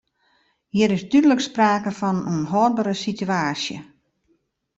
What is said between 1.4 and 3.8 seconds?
sprake fan in ûnhâldbere situaasje.